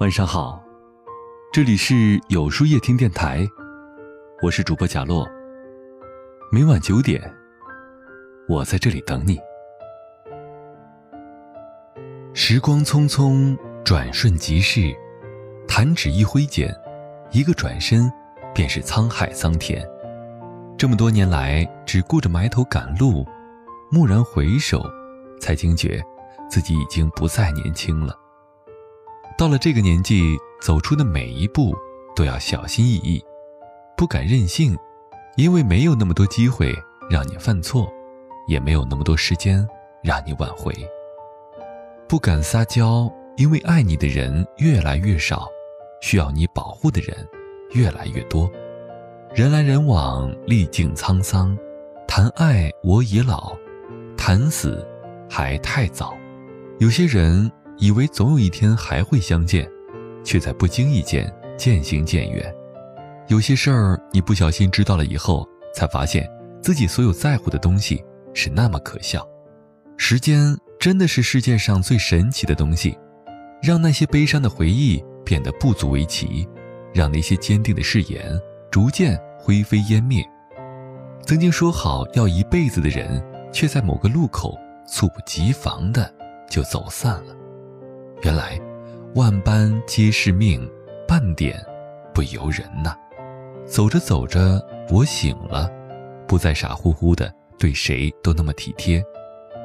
[0.00, 0.64] 晚上好，
[1.52, 3.46] 这里是有书夜听电台，
[4.40, 5.28] 我是主播贾洛。
[6.50, 7.22] 每晚九点，
[8.48, 9.38] 我在这里等你。
[12.32, 14.90] 时光匆匆，转瞬即逝，
[15.68, 16.74] 弹指一挥间，
[17.30, 18.10] 一个转身，
[18.54, 19.86] 便是沧海桑田。
[20.78, 23.22] 这么多年来，只顾着埋头赶路，
[23.92, 24.82] 蓦然回首，
[25.38, 26.02] 才惊觉
[26.48, 28.18] 自己已经不再年轻了。
[29.40, 31.74] 到了这个年纪，走出的每一步
[32.14, 33.24] 都要小心翼翼，
[33.96, 34.76] 不敢任性，
[35.34, 36.74] 因为没有那么多机会
[37.08, 37.90] 让你犯错，
[38.46, 39.66] 也没有那么多时间
[40.02, 40.74] 让你挽回。
[42.06, 45.48] 不敢撒娇，因为爱你的人越来越少，
[46.02, 47.26] 需要你保护的人
[47.70, 48.46] 越来越多。
[49.34, 51.56] 人来人往，历尽沧桑，
[52.06, 53.56] 谈爱我已老，
[54.18, 54.86] 谈死
[55.30, 56.14] 还太早。
[56.78, 57.50] 有些人。
[57.80, 59.66] 以为总有一天还会相见，
[60.22, 62.54] 却在不经意间渐行渐远。
[63.26, 66.28] 有些事儿你不小心知道了以后，才发现
[66.60, 68.04] 自己所有在乎的东西
[68.34, 69.26] 是那么可笑。
[69.96, 72.96] 时间真的是世界上最神奇的东西，
[73.62, 76.46] 让那些悲伤的回忆变得不足为奇，
[76.92, 78.38] 让那些坚定的誓言
[78.70, 80.22] 逐渐灰飞烟灭。
[81.24, 84.54] 曾经说好要一辈子的人，却在某个路口
[84.86, 86.12] 猝不及防的
[86.46, 87.34] 就走散了。
[88.22, 88.60] 原来，
[89.14, 90.70] 万般皆是命，
[91.08, 91.58] 半点
[92.12, 92.94] 不由人呐。
[93.64, 95.70] 走着走着，我醒了，
[96.28, 99.02] 不再傻乎乎的对谁都那么体贴。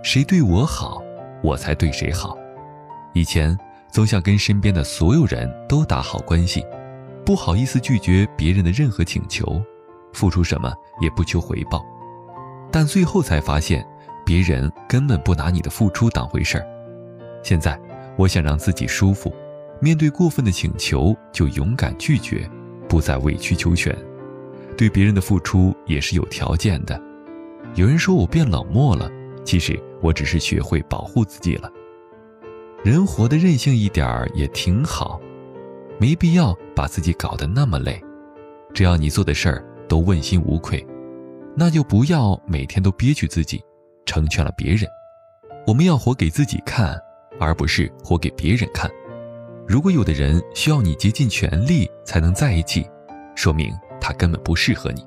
[0.00, 1.02] 谁对我好，
[1.42, 2.38] 我才对谁好。
[3.14, 3.56] 以前
[3.90, 6.64] 总想跟身边的所有人都打好关系，
[7.24, 9.60] 不好意思拒绝别人的任何请求，
[10.12, 11.84] 付出什么也不求回报。
[12.70, 13.84] 但最后才发现，
[14.24, 16.66] 别人根本不拿你的付出当回事儿。
[17.42, 17.76] 现在。
[18.16, 19.34] 我想让自己舒服，
[19.80, 22.48] 面对过分的请求就勇敢拒绝，
[22.88, 23.96] 不再委曲求全。
[24.76, 27.00] 对别人的付出也是有条件的。
[27.74, 29.10] 有人说我变冷漠了，
[29.44, 31.70] 其实我只是学会保护自己了。
[32.84, 35.20] 人活得任性一点儿也挺好，
[35.98, 38.02] 没必要把自己搞得那么累。
[38.72, 40.86] 只要你做的事儿都问心无愧，
[41.54, 43.62] 那就不要每天都憋屈自己，
[44.04, 44.86] 成全了别人。
[45.66, 46.98] 我们要活给自己看。
[47.38, 48.90] 而不是活给别人看。
[49.66, 52.88] 如果有的人需要你竭尽全力才能在一起，
[53.34, 55.04] 说明他根本不适合你。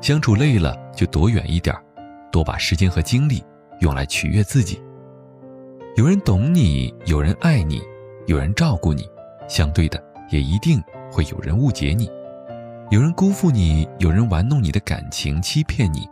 [0.00, 1.74] 相处累了就躲远一点，
[2.30, 3.42] 多把时间和精力
[3.80, 4.82] 用来取悦自己。
[5.96, 7.80] 有人懂你，有人爱你，
[8.26, 9.08] 有人照顾你，
[9.48, 12.10] 相对的也一定会有人误解你。
[12.90, 16.06] 有人辜负你，有人玩弄你的感情，欺骗你。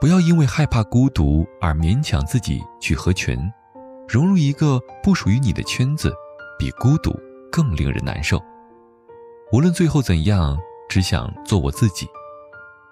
[0.00, 3.38] 不要因为害怕孤独而勉强自己去合群。
[4.12, 6.12] 融入一个不属于你的圈子，
[6.58, 7.18] 比孤独
[7.50, 8.38] 更令人难受。
[9.50, 10.54] 无论最后怎样，
[10.86, 12.06] 只想做我自己。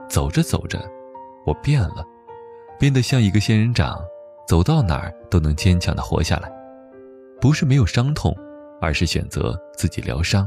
[0.08, 0.82] 走着走着，
[1.44, 2.02] 我变了，
[2.78, 4.02] 变得像一个仙人掌，
[4.48, 6.50] 走到哪儿都能坚强的活下来。
[7.38, 8.34] 不是没有伤痛，
[8.80, 10.46] 而是选择自己疗伤；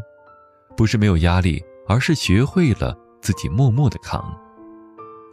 [0.76, 4.36] 不是没有压力，而是学会了自己默默的扛。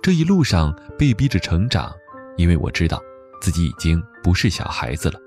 [0.02, 1.90] 这一路上被逼着成长，
[2.36, 3.00] 因为我知道
[3.40, 5.18] 自己已经不是小孩子了。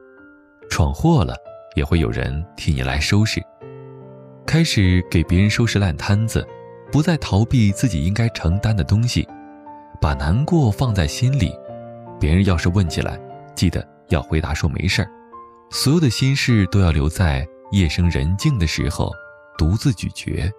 [0.74, 1.36] 闯祸了，
[1.76, 3.40] 也会有人替你来收拾。
[4.44, 6.44] 开始给别人收拾烂摊子，
[6.92, 9.24] 不再逃避自己应该承担的东西，
[10.02, 11.56] 把难过放在心里。
[12.20, 13.20] 别人要是问起来，
[13.54, 15.08] 记得要回答说没事儿。
[15.70, 19.12] 所有的心事都要留在夜深人静的时候，
[19.60, 20.52] 独自咀嚼。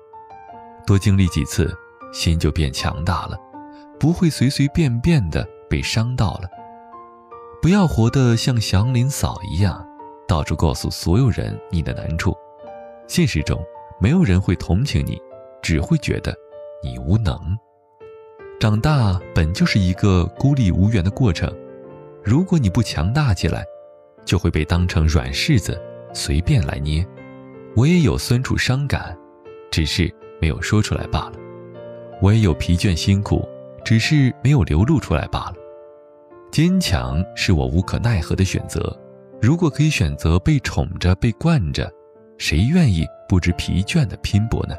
[0.87, 1.77] 多经历几次，
[2.13, 3.37] 心就变强大了，
[3.99, 6.49] 不会随随便便的被伤到了。
[7.61, 9.85] 不要活得像祥林嫂一样。
[10.27, 12.35] 到处告诉所有人你的难处，
[13.07, 13.63] 现实中
[14.01, 15.21] 没有人会同情你，
[15.63, 16.35] 只会觉得
[16.83, 17.39] 你无能。
[18.59, 21.53] 长大本就是一个孤立无援的过程，
[22.23, 23.65] 如果你不强大起来，
[24.25, 25.79] 就会被当成软柿子
[26.15, 27.07] 随便来捏。
[27.77, 29.17] 我也有酸楚伤感，
[29.71, 30.11] 只是
[30.41, 31.33] 没有说出来罢了；
[32.23, 33.47] 我也有疲倦辛苦，
[33.85, 35.55] 只是没有流露出来罢了。
[36.51, 38.97] 坚强是我无可奈何的选择。
[39.45, 41.93] 如果可以选择被宠着、被惯着，
[42.39, 44.75] 谁愿意不知疲倦的拼搏呢？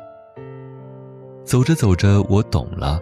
[1.44, 3.00] 走着走着，我懂了，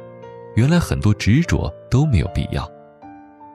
[0.57, 2.69] 原来很多执着都没有必要，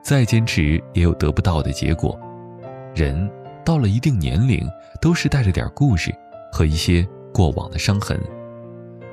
[0.03, 2.19] 再坚持也有得不到的结果。
[2.95, 3.31] 人
[3.63, 4.67] 到了一定年龄，
[5.03, 6.11] 都是带着点故事
[6.51, 8.19] 和一些过往的伤痕，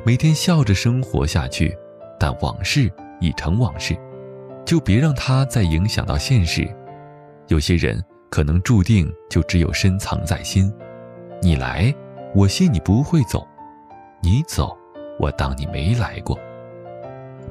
[0.05, 1.77] 每天笑着生活下去，
[2.17, 2.89] 但往事
[3.19, 3.93] 已成往事，
[4.65, 6.65] 就别让它再影响到现实。
[7.49, 8.01] 有些人。
[8.29, 10.71] 可能注定就只有深藏在心，
[11.41, 11.93] 你来，
[12.33, 13.47] 我信你不会走，
[14.21, 14.77] 你走，
[15.19, 16.37] 我当你没来过。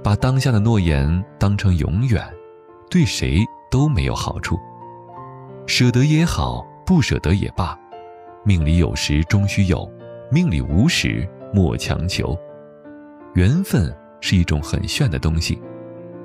[0.02, 2.22] 把当下的诺言当成永远，
[2.90, 4.58] 对谁都没有好处。
[5.66, 7.78] 舍得也好，不舍得也罢，
[8.44, 9.90] 命里有时终须有，
[10.30, 12.38] 命里无时莫强求。
[13.34, 15.58] 缘分是一种很炫的东西，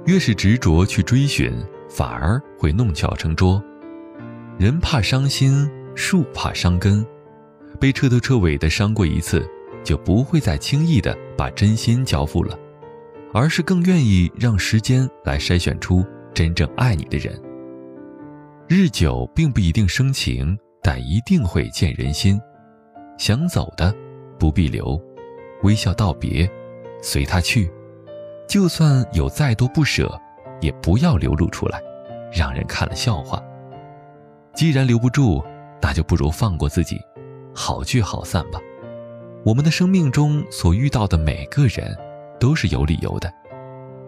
[0.06, 1.54] 越是执着去追寻，
[1.90, 3.64] 反而会弄巧成拙。
[4.60, 7.06] 人怕伤心，树怕伤根。
[7.80, 9.50] 被彻头彻尾的伤过一次，
[9.86, 12.60] 就不会再轻易的把真心交付了，
[13.34, 17.42] 而是更愿意让时间来筛选出真正爱你的人。
[18.68, 22.38] 日久并不一定生情，但一定会见人心。
[23.18, 23.96] 想走的，
[24.38, 25.02] 不必留，
[25.64, 26.46] 微笑道别，
[27.02, 27.72] 随他去。
[28.46, 30.20] 就算有再多不舍，
[30.60, 31.82] 也不要流露出来，
[32.30, 33.42] 让人看了笑话。
[34.54, 35.44] 既然留不住，
[35.82, 37.00] 那就不如放过自己，
[37.54, 38.60] 好聚好散吧。
[39.46, 41.98] 我们的生命中所遇到的每个人，
[42.40, 43.34] 都是有理由的。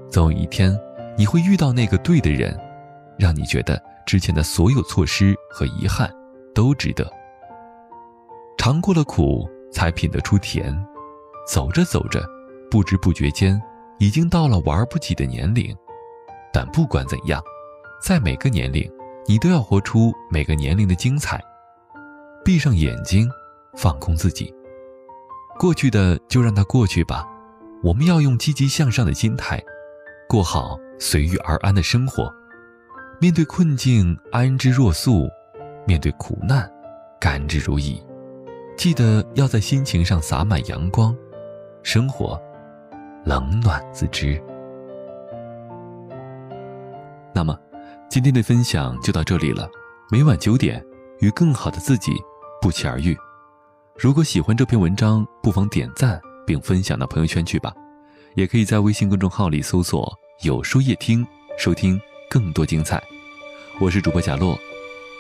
[0.10, 0.78] 总有一天，
[1.18, 2.60] 你会遇到那个对的人，
[3.18, 6.12] 让你觉得之前的所有错失和遗憾
[6.54, 7.10] 都值得。
[8.58, 10.78] 尝过了苦，才品得出甜。
[11.48, 12.24] 走着走着，
[12.70, 13.60] 不知不觉间，
[14.00, 15.76] 已经到了玩不起的年龄。
[16.54, 17.42] 但不管怎样，
[18.04, 18.92] 在每个年龄。
[19.32, 21.42] 你都要活出每个年龄的精彩。
[22.44, 23.32] 闭上眼睛，
[23.78, 24.54] 放空自己。
[25.58, 27.26] 过去的就让它过去吧。
[27.82, 29.64] 我们要用积极向上的心态，
[30.28, 32.30] 过好随遇而安的生活。
[33.22, 35.30] 面对困境，安之若素；
[35.88, 36.70] 面对苦难，
[37.18, 38.04] 甘之如饴。
[38.76, 41.16] 记得要在心情上洒满阳光，
[41.84, 42.38] 生活
[43.24, 44.44] 冷暖自知。
[47.34, 47.58] 那么。
[48.12, 49.70] 今天的分享就到这里了，
[50.12, 50.86] 每晚九点，
[51.22, 52.12] 与更好的自己
[52.62, 53.16] 不期而遇。
[53.98, 57.74] 如果喜欢这篇文章，不妨点赞并分享到朋友圈去吧。
[58.36, 60.14] 也可以在微信公众号里搜索
[60.44, 61.26] “有书夜听”，
[61.58, 61.98] 收听
[62.30, 63.02] 更多精彩。
[63.80, 64.60] 我是主播贾洛，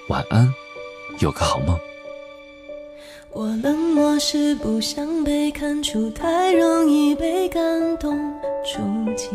[0.09, 0.53] 晚安，
[1.19, 1.79] 有个好梦。
[3.31, 8.19] 我冷漠是不想被看出，太容易被感动
[8.65, 8.81] 触
[9.15, 9.29] 及。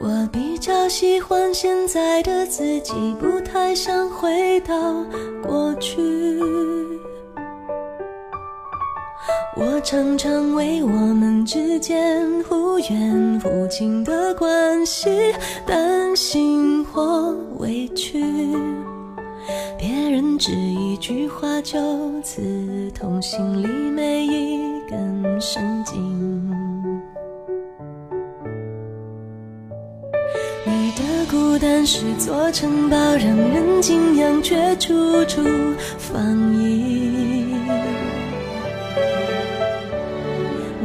[0.00, 4.74] 我比较喜欢现在的自己，不太想回到
[5.46, 6.00] 过去。
[9.56, 15.34] 我常常为我们之间忽远忽近的关系
[15.66, 18.24] 担心或委屈，
[19.78, 21.78] 别人只一句话就
[22.22, 26.29] 刺痛心里每一根神经。
[31.60, 35.42] 但是座城堡，让人敬仰，却处处
[35.98, 37.54] 防御。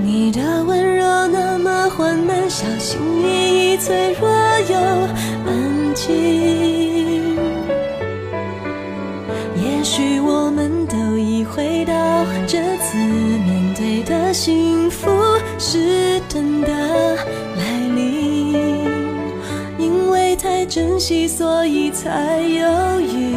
[0.04, 4.30] 你的温柔那么缓慢，小心翼翼，脆弱
[4.70, 4.76] 又
[5.46, 7.38] 安静。
[9.56, 11.94] 也许我们都已回到
[12.48, 15.10] 这次面对的幸福
[15.58, 17.05] 是真的。
[20.76, 23.34] 珍惜，所以才犹豫，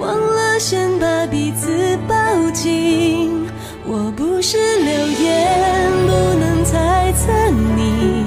[0.00, 2.16] 忘了先把彼此抱
[2.50, 3.46] 紧。
[3.86, 6.10] 我不是流言，不
[6.40, 7.30] 能猜测
[7.76, 8.24] 你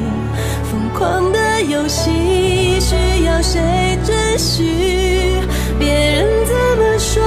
[0.72, 4.64] 疯狂的游戏，需要谁准许？
[5.78, 7.22] 别人怎么说，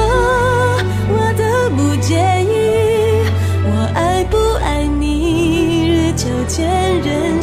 [1.10, 3.28] 我都不介意。
[3.66, 6.66] 我爱不爱你，日久见
[7.02, 7.37] 人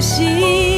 [0.00, 0.75] 行，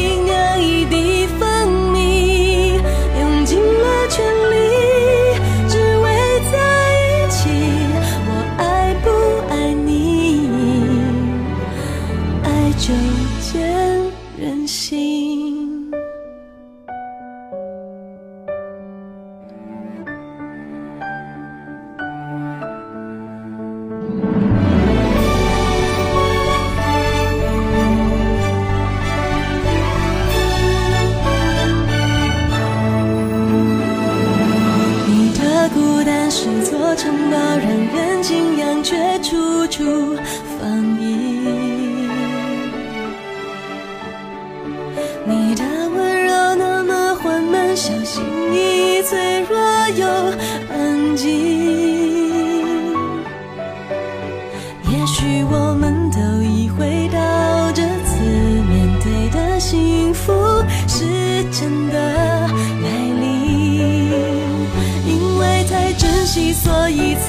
[66.52, 67.27] 所以。